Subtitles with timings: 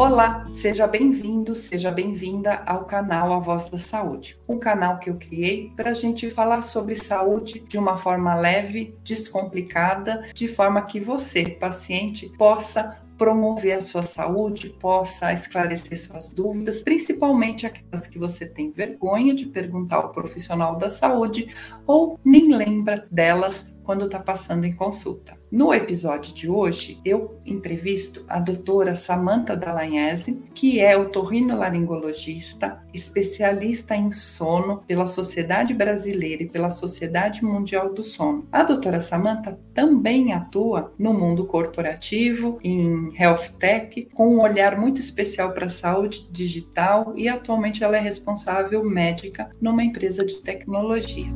[0.00, 5.18] Olá, seja bem-vindo, seja bem-vinda ao canal A Voz da Saúde, um canal que eu
[5.18, 10.98] criei para a gente falar sobre saúde de uma forma leve, descomplicada, de forma que
[10.98, 18.46] você, paciente, possa promover a sua saúde, possa esclarecer suas dúvidas, principalmente aquelas que você
[18.46, 21.54] tem vergonha de perguntar ao profissional da saúde
[21.86, 25.39] ou nem lembra delas quando está passando em consulta.
[25.50, 34.12] No episódio de hoje, eu entrevisto a doutora Samantha Dalagnese, que é otorrinolaringologista, especialista em
[34.12, 38.46] sono pela Sociedade Brasileira e pela Sociedade Mundial do Sono.
[38.52, 45.00] A doutora Samantha também atua no mundo corporativo, em health tech, com um olhar muito
[45.00, 51.26] especial para a saúde digital e atualmente ela é responsável médica numa empresa de tecnologia.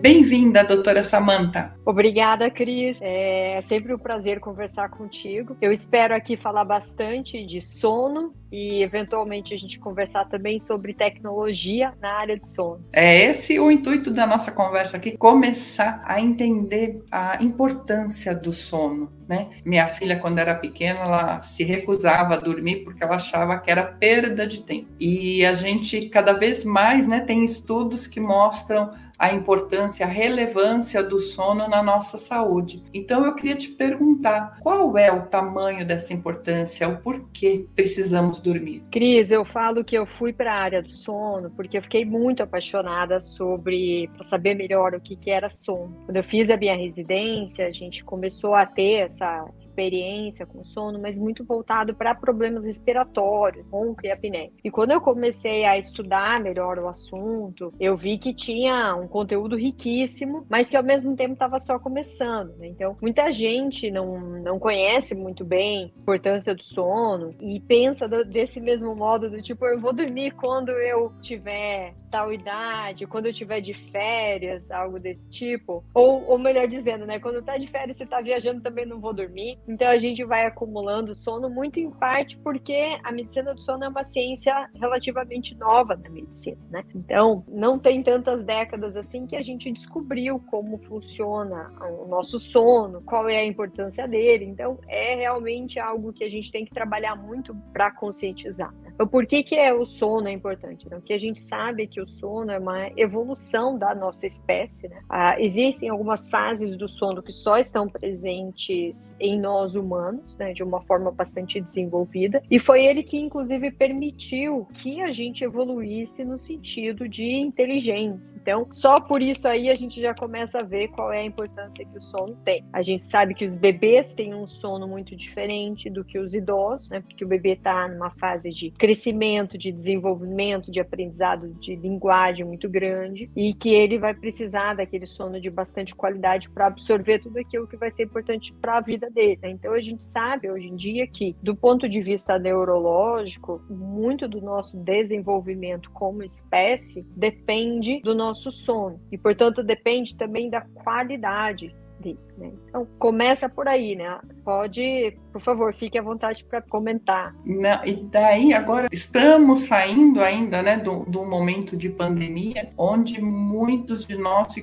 [0.00, 1.74] Bem-vinda, doutora Samanta.
[1.84, 3.00] Obrigada, Cris.
[3.02, 5.56] É sempre um prazer conversar contigo.
[5.60, 11.92] Eu espero aqui falar bastante de sono e, eventualmente, a gente conversar também sobre tecnologia
[12.00, 12.86] na área de sono.
[12.92, 19.12] É esse o intuito da nossa conversa aqui: começar a entender a importância do sono.
[19.28, 19.48] Né?
[19.64, 23.82] Minha filha, quando era pequena, ela se recusava a dormir porque ela achava que era
[23.82, 24.86] perda de tempo.
[24.98, 31.02] E a gente, cada vez mais, né, tem estudos que mostram a importância, a relevância
[31.02, 32.82] do sono na nossa saúde.
[32.94, 38.84] Então eu queria te perguntar, qual é o tamanho dessa importância, o porquê precisamos dormir?
[38.92, 42.42] Cris, eu falo que eu fui para a área do sono porque eu fiquei muito
[42.42, 45.96] apaixonada sobre saber melhor o que, que era sono.
[46.04, 51.00] Quando eu fiz a minha residência, a gente começou a ter essa experiência com sono,
[51.00, 54.50] mas muito voltado para problemas respiratórios, ronco e apneia.
[54.62, 59.56] E quando eu comecei a estudar melhor o assunto, eu vi que tinha um conteúdo
[59.56, 62.56] riquíssimo, mas que ao mesmo tempo estava só começando.
[62.56, 62.68] Né?
[62.68, 68.24] Então, muita gente não, não conhece muito bem a importância do sono e pensa do,
[68.24, 73.32] desse mesmo modo do tipo, eu vou dormir quando eu tiver tal idade, quando eu
[73.32, 75.84] tiver de férias, algo desse tipo.
[75.94, 77.18] Ou, ou melhor dizendo, né?
[77.18, 79.58] Quando tá de férias, você tá viajando, também não vou dormir.
[79.68, 83.88] Então a gente vai acumulando sono muito em parte porque a medicina do sono é
[83.88, 86.84] uma ciência relativamente nova na medicina, né?
[86.94, 93.00] Então, não tem tantas décadas assim que a gente descobriu como funciona o nosso sono,
[93.02, 94.44] qual é a importância dele.
[94.44, 98.72] Então, é realmente algo que a gente tem que trabalhar muito para conscientizar.
[99.06, 100.88] Por que, que é o sono é importante?
[100.88, 100.96] Né?
[100.96, 104.88] Porque a gente sabe que o sono é uma evolução da nossa espécie.
[104.88, 105.00] Né?
[105.08, 110.52] Ah, existem algumas fases do sono que só estão presentes em nós humanos, né?
[110.52, 116.24] de uma forma bastante desenvolvida, e foi ele que, inclusive, permitiu que a gente evoluísse
[116.24, 118.36] no sentido de inteligência.
[118.40, 121.84] Então, só por isso aí a gente já começa a ver qual é a importância
[121.84, 122.64] que o sono tem.
[122.72, 126.90] A gente sabe que os bebês têm um sono muito diferente do que os idosos,
[126.90, 127.00] né?
[127.00, 132.68] Porque o bebê está numa fase de crescimento, de desenvolvimento, de aprendizado de linguagem muito
[132.70, 137.68] grande e que ele vai precisar daquele sono de bastante qualidade para absorver tudo aquilo
[137.68, 139.38] que vai ser importante para a vida dele.
[139.42, 139.50] Né?
[139.50, 144.40] Então a gente sabe hoje em dia que, do ponto de vista neurológico, muito do
[144.40, 151.74] nosso desenvolvimento como espécie depende do nosso sono sono e, portanto, depende também da qualidade
[152.00, 152.18] dele.
[152.36, 152.52] Né?
[152.68, 154.18] Então, começa por aí, né?
[154.44, 157.34] Pode, por favor, fique à vontade para comentar.
[157.44, 164.06] Não, e daí, agora, estamos saindo ainda né, do, do momento de pandemia, onde muitos
[164.06, 164.54] de nós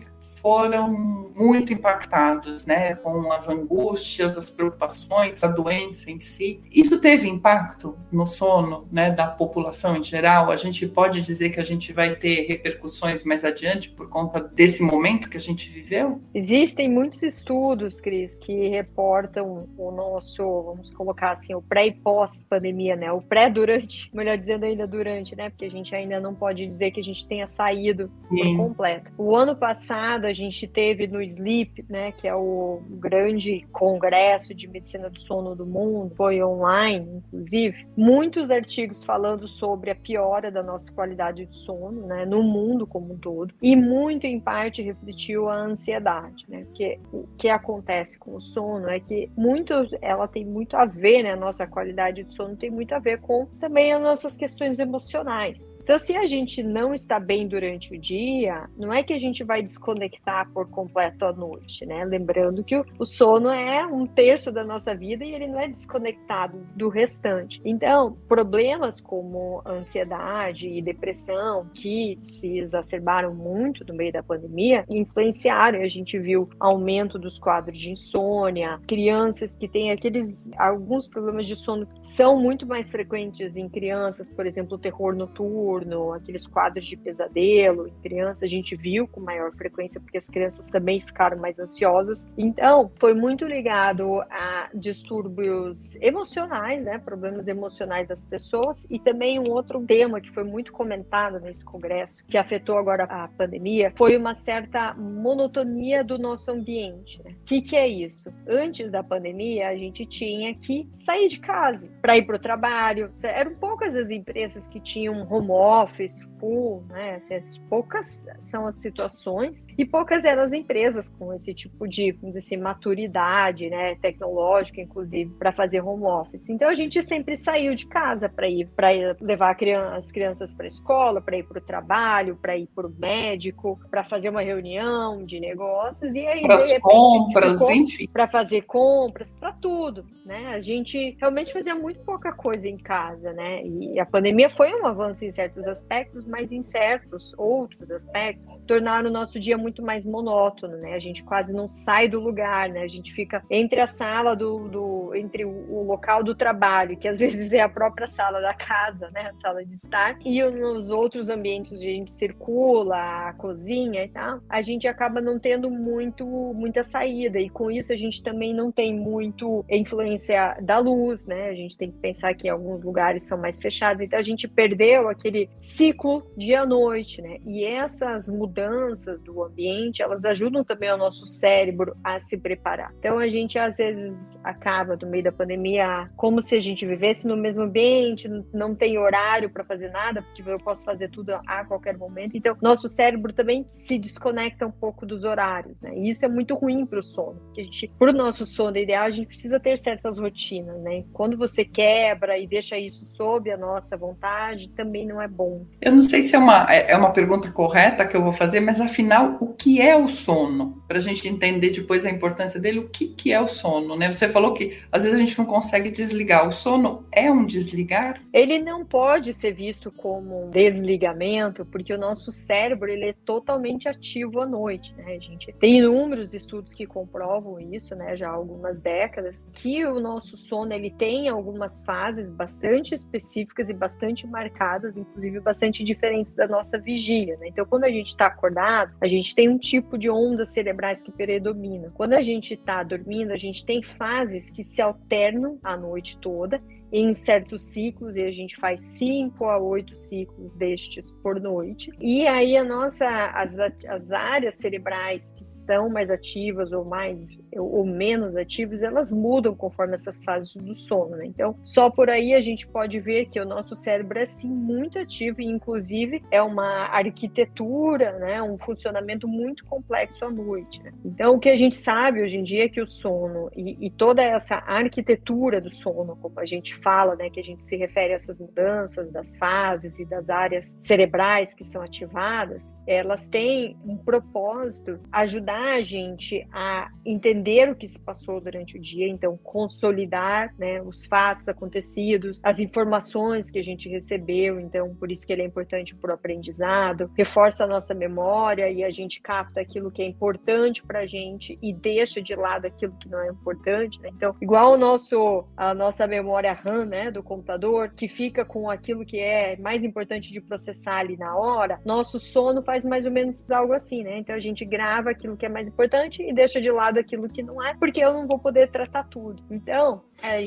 [0.45, 6.61] foram muito impactados, né, com as angústias, as preocupações, a doença em si.
[6.71, 10.51] Isso teve impacto no sono, né, da população em geral.
[10.51, 14.83] A gente pode dizer que a gente vai ter repercussões mais adiante por conta desse
[14.83, 16.21] momento que a gente viveu?
[16.31, 22.41] Existem muitos estudos, Cris, que reportam o nosso, vamos colocar assim, o pré e pós
[22.47, 26.35] pandemia, né, o pré durante, melhor dizendo ainda durante, né, porque a gente ainda não
[26.35, 28.35] pode dizer que a gente tenha saído Sim.
[28.35, 29.11] por completo.
[29.17, 34.67] O ano passado a gente teve no SLEEP, né, que é o grande congresso de
[34.67, 40.61] medicina do sono do mundo, foi online, inclusive, muitos artigos falando sobre a piora da
[40.61, 45.49] nossa qualidade de sono, né, no mundo como um todo, e muito em parte refletiu
[45.49, 50.45] a ansiedade, né, porque o que acontece com o sono é que muito, ela tem
[50.45, 53.93] muito a ver, né, a nossa qualidade de sono tem muito a ver com também
[53.93, 55.73] as nossas questões emocionais.
[55.85, 59.43] Então, se a gente não está bem durante o dia, não é que a gente
[59.43, 62.03] vai desconectar por completo à noite, né?
[62.03, 65.67] Lembrando que o, o sono é um terço da nossa vida e ele não é
[65.67, 67.61] desconectado do restante.
[67.63, 75.83] Então, problemas como ansiedade e depressão, que se exacerbaram muito no meio da pandemia, influenciaram.
[75.83, 81.55] A gente viu aumento dos quadros de insônia, crianças que têm aqueles alguns problemas de
[81.55, 85.74] sono são muito mais frequentes em crianças, por exemplo, o terror noturno,
[86.13, 90.69] aqueles quadros de pesadelo em crianças, a gente viu com maior frequência porque as crianças
[90.69, 92.31] também ficaram mais ansiosas.
[92.37, 99.49] Então, foi muito ligado a distúrbios emocionais, né, problemas emocionais das pessoas e também um
[99.49, 104.35] outro tema que foi muito comentado nesse congresso, que afetou agora a pandemia, foi uma
[104.35, 107.21] certa monotonia do nosso ambiente.
[107.21, 107.35] O né?
[107.45, 108.33] que, que é isso?
[108.47, 113.11] Antes da pandemia, a gente tinha que sair de casa para ir para o trabalho.
[113.23, 117.15] Eram poucas as empresas que tinham home office full, né?
[117.15, 122.35] Assim, poucas são as situações e poucas eram as empresas com esse tipo de, vamos
[122.35, 126.49] dizer assim, maturidade, né, tecnológica, inclusive, para fazer home office.
[126.49, 128.89] Então a gente sempre saiu de casa para ir, para
[129.19, 129.57] levar
[129.93, 133.79] as crianças para a escola, para ir para o trabalho, para ir para o médico,
[133.89, 139.33] para fazer uma reunião de negócios e aí para as compras, enfim, para fazer compras,
[139.33, 140.47] para tudo, né?
[140.47, 143.63] A gente realmente fazia muito pouca coisa em casa, né?
[143.63, 149.09] E a pandemia foi um avanço em certos aspectos, mas em certos outros aspectos tornaram
[149.09, 150.93] o nosso dia muito mais monótono, né?
[150.93, 152.81] A gente quase não sai do lugar, né?
[152.81, 157.07] A gente fica entre a sala do, do entre o, o local do trabalho, que
[157.07, 159.29] às vezes é a própria sala da casa, né?
[159.29, 164.09] A sala de estar, e nos outros ambientes onde a gente circula, a cozinha e
[164.09, 168.53] tal, a gente acaba não tendo muito muita saída e com isso a gente também
[168.53, 171.49] não tem muito influência da luz, né?
[171.49, 175.07] A gente tem que pensar que alguns lugares são mais fechados, então a gente perdeu
[175.09, 177.37] aquele ciclo dia-noite, né?
[177.45, 182.93] E essas mudanças do ambiente, elas ajudam também o nosso cérebro a se preparar.
[182.99, 187.27] Então a gente às vezes acaba no meio da pandemia como se a gente vivesse
[187.27, 191.65] no mesmo ambiente, não tem horário para fazer nada, porque eu posso fazer tudo a
[191.65, 192.35] qualquer momento.
[192.35, 195.93] Então nosso cérebro também se desconecta um pouco dos horários, né?
[195.95, 197.39] E isso é muito ruim para o sono.
[197.45, 201.03] Porque a gente, para o nosso sono ideal, a gente precisa ter certas rotinas, né?
[201.13, 205.65] Quando você quebra e deixa isso sob a nossa vontade, também não é bom.
[205.81, 208.59] Eu não sei se é uma, é, é uma pergunta correta que eu vou fazer,
[208.59, 210.81] mas afinal, o que é o sono?
[210.87, 214.11] Para a gente entender depois a importância dele, o que, que é o sono, né?
[214.11, 216.47] Você falou que às vezes a gente não consegue desligar.
[216.47, 218.21] O sono é um desligar?
[218.33, 223.89] Ele não pode ser visto como um desligamento, porque o nosso cérebro ele é totalmente
[223.89, 225.15] ativo à noite, né?
[225.15, 228.15] A gente tem inúmeros estudos que comprovam isso, né?
[228.15, 233.73] Já há algumas décadas, que o nosso sono ele tem algumas fases bastante específicas e
[233.73, 237.47] bastante marcadas, inclusive bastante diferentes da nossa vigília, né?
[237.47, 241.11] Então, quando a gente está acordado, a gente tem um tipo de ondas cerebrais que
[241.11, 241.89] predomina.
[241.93, 246.61] Quando a gente está dormindo, a gente tem fases que se alternam a noite toda
[246.91, 251.91] em certos ciclos, e a gente faz cinco a oito ciclos destes por noite.
[251.99, 257.85] E aí a nossa, as, as áreas cerebrais que estão mais ativas ou mais ou
[257.85, 261.25] menos ativas, elas mudam conforme essas fases do sono, né?
[261.25, 264.99] Então, só por aí a gente pode ver que o nosso cérebro é sim muito
[264.99, 270.81] ativo e inclusive é uma arquitetura, né, um funcionamento muito complexo à noite.
[270.83, 270.91] Né?
[271.03, 273.89] Então, o que a gente sabe hoje em dia é que o sono e, e
[273.89, 276.45] toda essa arquitetura do sono, como a
[276.75, 280.75] fala, né, que a gente se refere a essas mudanças das fases e das áreas
[280.79, 287.87] cerebrais que são ativadas, elas têm um propósito ajudar a gente a entender o que
[287.87, 293.63] se passou durante o dia, então consolidar, né, os fatos acontecidos, as informações que a
[293.63, 297.93] gente recebeu, então por isso que ele é importante para o aprendizado, reforça a nossa
[297.93, 302.35] memória e a gente capta aquilo que é importante para a gente e deixa de
[302.35, 304.09] lado aquilo que não é importante, né?
[304.13, 309.05] Então, igual o nosso a nossa memória RAM né, do computador, que fica com aquilo
[309.05, 313.45] que é mais importante de processar ali na hora, nosso sono faz mais ou menos
[313.51, 314.17] algo assim, né?
[314.17, 317.43] Então a gente grava aquilo que é mais importante e deixa de lado aquilo que
[317.43, 319.43] não é, porque eu não vou poder tratar tudo.
[319.51, 320.01] Então,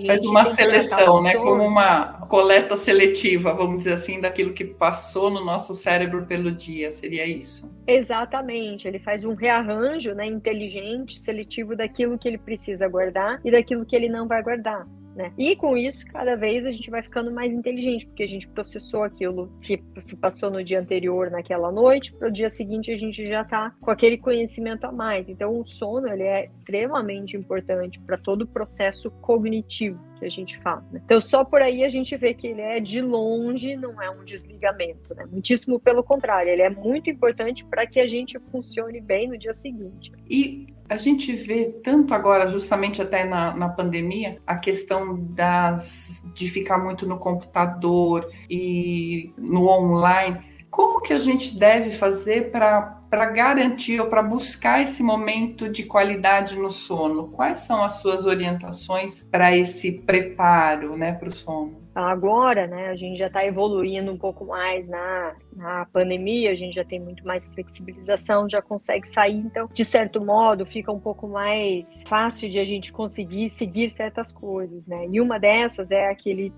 [0.07, 5.45] faz uma seleção, né, como uma coleta seletiva, vamos dizer assim, daquilo que passou no
[5.45, 7.71] nosso cérebro pelo dia, seria isso?
[7.87, 13.85] Exatamente, ele faz um rearranjo, né, inteligente, seletivo daquilo que ele precisa guardar e daquilo
[13.85, 14.87] que ele não vai guardar.
[15.19, 15.33] Né?
[15.37, 19.03] E com isso, cada vez a gente vai ficando mais inteligente, porque a gente processou
[19.03, 23.27] aquilo que se passou no dia anterior, naquela noite, para o dia seguinte a gente
[23.27, 25.29] já está com aquele conhecimento a mais.
[25.29, 30.57] Então, o sono ele é extremamente importante para todo o processo cognitivo que a gente
[30.59, 30.87] fala.
[30.93, 31.01] Né?
[31.05, 34.25] Então, só por aí a gente vê que ele é de longe, não é um
[34.25, 35.27] desligamento, né?
[35.29, 39.53] Muitíssimo pelo contrário, ele é muito importante para que a gente funcione bem no dia
[39.53, 40.13] seguinte.
[40.31, 46.49] E a gente vê tanto agora, justamente até na, na pandemia, a questão das, de
[46.49, 50.41] ficar muito no computador e no online.
[50.71, 56.57] Como que a gente deve fazer para garantir ou para buscar esse momento de qualidade
[56.57, 57.29] no sono?
[57.29, 61.88] Quais são as suas orientações para esse preparo né, para o sono?
[61.99, 66.75] Agora, né, a gente já está evoluindo um pouco mais na, na pandemia, a gente
[66.75, 71.27] já tem muito mais flexibilização, já consegue sair, então, de certo modo, fica um pouco
[71.27, 75.09] mais fácil de a gente conseguir seguir certas coisas, né?
[75.11, 76.53] E uma dessas é aquele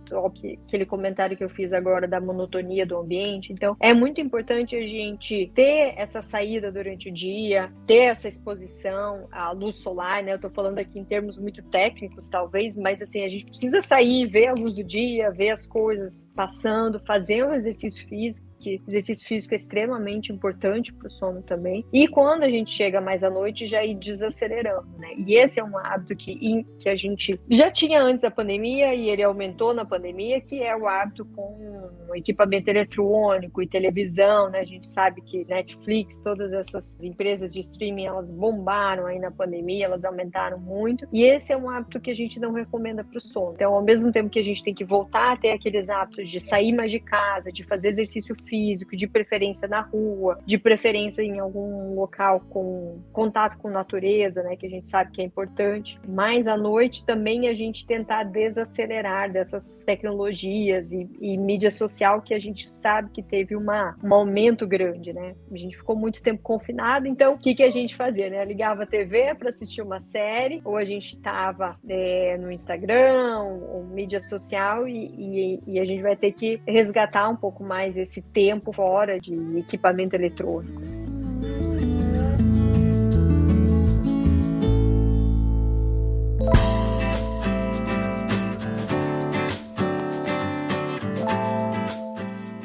[0.66, 3.52] aquele comentário que eu fiz agora da monotonia do ambiente.
[3.52, 9.26] Então, é muito importante a gente ter essa saída durante o dia, ter essa exposição
[9.32, 10.34] à luz solar, né?
[10.34, 14.26] Eu tô falando aqui em termos muito técnicos, talvez, mas assim, a gente precisa sair,
[14.26, 19.26] ver a luz do dia, ver as coisas passando, fazer um exercício físico que exercício
[19.26, 21.84] físico é extremamente importante para o sono também.
[21.92, 25.08] E quando a gente chega mais à noite, já ir desacelerando, né?
[25.26, 29.08] E esse é um hábito que, que a gente já tinha antes da pandemia e
[29.08, 34.60] ele aumentou na pandemia, que é o hábito com equipamento eletrônico e televisão, né?
[34.60, 39.86] A gente sabe que Netflix, todas essas empresas de streaming, elas bombaram aí na pandemia,
[39.86, 41.06] elas aumentaram muito.
[41.12, 43.52] E esse é um hábito que a gente não recomenda para o sono.
[43.54, 46.40] Então, ao mesmo tempo que a gente tem que voltar a ter aqueles hábitos de
[46.40, 51.38] sair mais de casa, de fazer exercício físico, de preferência na rua, de preferência em
[51.38, 55.98] algum local com contato com natureza, né, que a gente sabe que é importante.
[56.06, 62.34] Mas à noite também a gente tentar desacelerar dessas tecnologias e, e mídia social que
[62.34, 65.34] a gente sabe que teve uma, um aumento grande, né?
[65.50, 68.44] A gente ficou muito tempo confinado, então o que, que a gente fazia, né?
[68.44, 73.84] Ligava a TV para assistir uma série, ou a gente estava é, no Instagram, ou
[73.84, 78.22] mídia social, e, e, e a gente vai ter que resgatar um pouco mais esse
[78.22, 80.80] tempo tempo fora de equipamento eletrônico.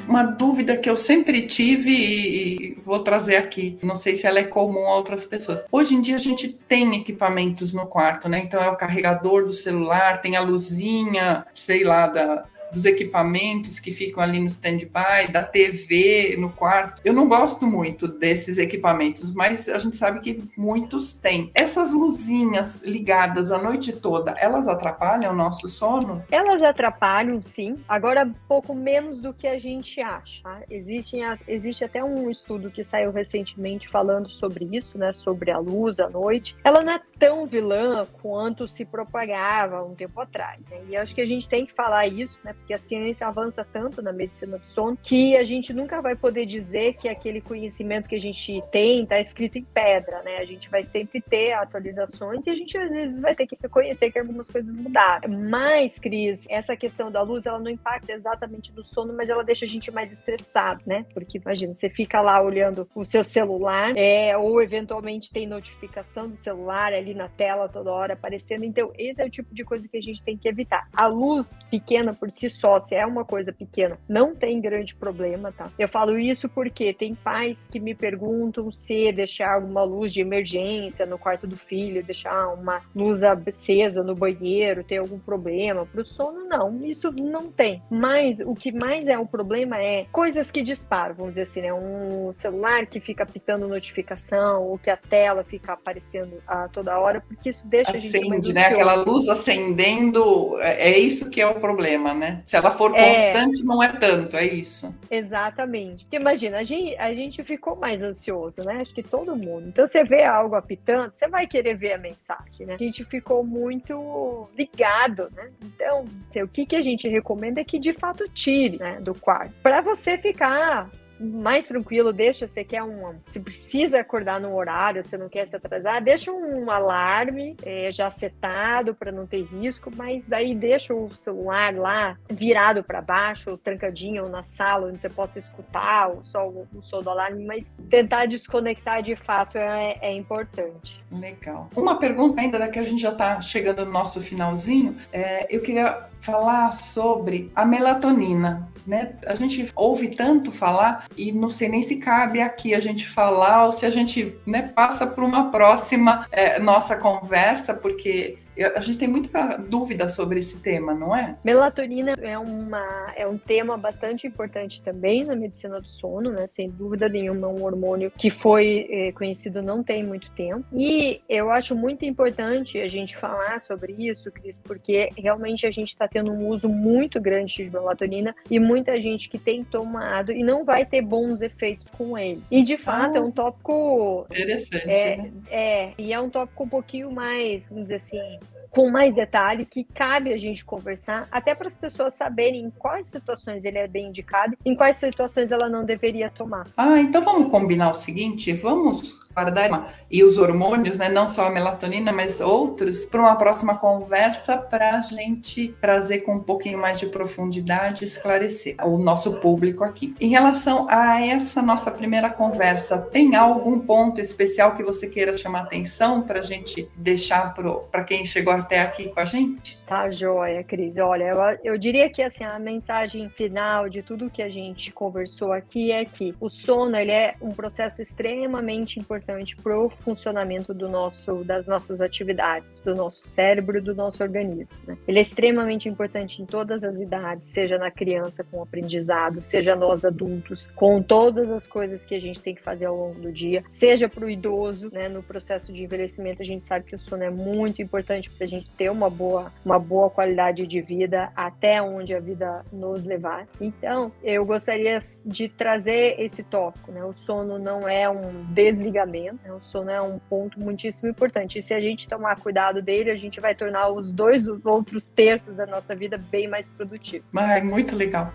[0.07, 3.77] uma dúvida que eu sempre tive e vou trazer aqui.
[3.83, 5.65] Não sei se ela é comum a outras pessoas.
[5.69, 8.39] Hoje em dia a gente tem equipamentos no quarto, né?
[8.39, 13.91] Então é o carregador do celular, tem a luzinha, sei lá, da, dos equipamentos que
[13.91, 17.01] ficam ali no stand-by, da TV no quarto.
[17.03, 21.51] Eu não gosto muito desses equipamentos, mas a gente sabe que muitos têm.
[21.55, 26.23] Essas luzinhas ligadas a noite toda, elas atrapalham o nosso sono?
[26.29, 27.77] Elas atrapalham, sim.
[27.87, 30.43] Agora, pouco menos do que a gente acha.
[30.43, 30.61] Tá?
[30.69, 31.17] Existe,
[31.47, 35.13] existe até um estudo que saiu recentemente falando sobre isso, né?
[35.13, 36.55] Sobre a luz à noite.
[36.63, 40.67] Ela não é tão vilã quanto se propagava um tempo atrás.
[40.67, 40.81] Né?
[40.89, 42.53] E acho que a gente tem que falar isso, né?
[42.65, 46.47] Porque a ciência avança tanto na medicina do sono que a gente nunca vai poder
[46.47, 50.37] dizer que aquele conhecimento que a gente tem está escrito em pedra, né?
[50.37, 54.09] A gente vai sempre ter atualizações e a gente às vezes vai ter que reconhecer
[54.09, 55.29] que algumas coisas mudaram.
[55.29, 59.65] Mas, Cris, essa questão da luz, ela não impacta exatamente no sono, mas ela deixa
[59.65, 61.05] a gente mais estressado, né?
[61.13, 66.35] Porque imagina, você fica lá olhando o seu celular, é, ou eventualmente tem notificação do
[66.35, 68.65] celular ali na tela toda hora aparecendo.
[68.65, 70.89] Então, esse é o tipo de coisa que a gente tem que evitar.
[70.91, 75.51] A luz pequena por si só, se é uma coisa pequena, não tem grande problema,
[75.51, 75.69] tá?
[75.77, 81.05] Eu falo isso porque tem pais que me perguntam se deixar alguma luz de emergência
[81.05, 85.85] no quarto do filho, deixar uma luz acesa no banheiro, tem algum problema.
[85.85, 86.83] Pro sono, não.
[86.83, 87.81] Isso não tem.
[87.89, 91.73] Mas o que mais é um problema é coisas que disparam, vamos dizer assim, né?
[91.73, 97.21] Um celular que fica pitando notificação, ou que a tela fica aparecendo a toda hora,
[97.21, 98.65] porque isso deixa Acende, a gente mais né?
[98.65, 102.34] Aquela luz acendendo, é, é isso que é o problema, né?
[102.45, 103.31] Se ela for é.
[103.33, 103.63] constante, é...
[103.63, 104.93] não é tanto, é isso.
[105.09, 106.05] Exatamente.
[106.05, 108.77] Porque imagina, a gente, a gente ficou mais ansioso, né?
[108.81, 109.67] Acho que todo mundo.
[109.67, 112.75] Então, você vê algo apitando, você vai querer ver a mensagem, né?
[112.75, 115.49] A gente ficou muito ligado, né?
[115.63, 119.13] Então, assim, o que, que a gente recomenda é que de fato tire né, do
[119.13, 119.53] quarto.
[119.61, 120.89] Para você ficar
[121.19, 125.55] mais tranquilo, deixa, você quer um, você precisa acordar no horário, você não quer se
[125.55, 131.13] atrasar, deixa um alarme é, já setado para não ter risco, mas aí deixa o
[131.15, 136.81] celular lá virado para baixo, trancadinho na sala onde você possa escutar o som, o
[136.81, 141.03] som do alarme, mas tentar desconectar de fato é, é importante.
[141.11, 141.69] Legal.
[141.75, 145.61] Uma pergunta ainda, da que a gente já está chegando no nosso finalzinho, é, eu
[145.61, 148.69] queria falar sobre a melatonina.
[148.85, 149.13] Né?
[149.25, 153.65] A gente ouve tanto falar e não sei nem se cabe aqui a gente falar
[153.65, 158.97] ou se a gente né, passa para uma próxima é, nossa conversa, porque a gente
[158.97, 161.35] tem muita dúvida sobre esse tema, não é?
[161.43, 166.47] Melatonina é, uma, é um tema bastante importante também na medicina do sono, né?
[166.47, 170.65] Sem dúvida nenhuma, é um hormônio que foi é, conhecido não tem muito tempo.
[170.73, 175.89] E eu acho muito importante a gente falar sobre isso, Cris, porque realmente a gente
[175.89, 180.43] está tendo um uso muito grande de melatonina e muita gente que tem tomado e
[180.43, 182.43] não vai ter bons efeitos com ele.
[182.49, 184.25] E de fato ah, é um tópico.
[184.29, 184.89] Interessante.
[184.89, 185.31] É, né?
[185.49, 188.39] é, e é um tópico um pouquinho mais, vamos dizer assim,
[188.75, 193.07] com mais detalhe, que cabe a gente conversar, até para as pessoas saberem em quais
[193.07, 196.67] situações ele é bem indicado, em quais situações ela não deveria tomar.
[196.75, 201.49] Ah, então vamos combinar o seguinte: vamos guardar e os hormônios, né, não só a
[201.49, 206.99] melatonina, mas outros, para uma próxima conversa para a gente trazer com um pouquinho mais
[206.99, 210.15] de profundidade esclarecer o nosso público aqui.
[210.19, 215.63] Em relação a essa nossa primeira conversa, tem algum ponto especial que você queira chamar
[215.63, 217.53] atenção para a gente deixar
[217.91, 219.77] para quem chegou até aqui com a gente?
[219.85, 220.97] Tá joia, Cris.
[220.97, 225.51] Olha, eu, eu diria que assim, a mensagem final de tudo que a gente conversou
[225.53, 230.89] aqui é que o sono ele é um processo extremamente importante para o funcionamento do
[230.89, 234.77] nosso, das nossas atividades, do nosso cérebro, do nosso organismo.
[234.87, 234.97] Né?
[235.07, 239.75] Ele é extremamente importante em todas as idades, seja na criança com o aprendizado, seja
[239.75, 243.31] nós adultos, com todas as coisas que a gente tem que fazer ao longo do
[243.31, 245.07] dia, seja para o idoso, né?
[245.07, 248.47] No processo de envelhecimento, a gente sabe que o sono é muito importante para a
[248.47, 253.47] gente ter uma boa, uma boa qualidade de vida até onde a vida nos levar.
[253.59, 257.03] Então, eu gostaria de trazer esse tópico, né?
[257.03, 259.51] O sono não é um desligamento, né?
[259.53, 261.59] o sono é um ponto muitíssimo importante.
[261.59, 265.55] E se a gente tomar cuidado dele, a gente vai tornar os dois outros terços
[265.55, 267.27] da nossa vida bem mais produtivos.
[267.35, 268.31] Ah, muito legal.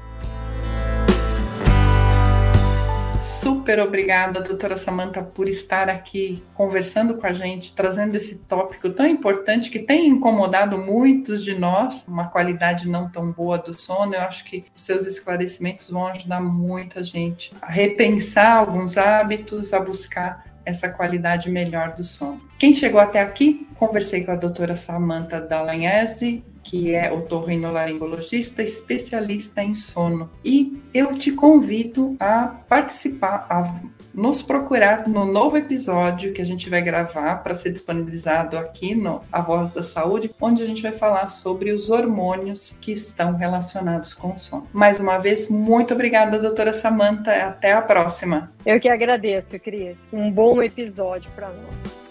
[3.51, 9.05] Super obrigada, doutora Samanta, por estar aqui conversando com a gente, trazendo esse tópico tão
[9.05, 14.15] importante que tem incomodado muitos de nós, uma qualidade não tão boa do sono.
[14.15, 19.81] Eu acho que os seus esclarecimentos vão ajudar muita gente a repensar alguns hábitos, a
[19.81, 22.41] buscar essa qualidade melhor do sono.
[22.57, 29.75] Quem chegou até aqui, conversei com a doutora Samanta Dallagnese, que é otorrinolaringologista especialista em
[29.75, 30.31] sono.
[30.45, 33.81] E eu te convido a participar, a
[34.13, 39.23] nos procurar no novo episódio que a gente vai gravar para ser disponibilizado aqui no
[39.31, 44.13] A Voz da Saúde, onde a gente vai falar sobre os hormônios que estão relacionados
[44.15, 44.67] com o sono.
[44.73, 47.31] Mais uma vez, muito obrigada, doutora Samanta.
[47.33, 48.53] Até a próxima.
[48.67, 50.09] Eu que agradeço, Cris.
[50.13, 52.10] Um bom episódio para nós.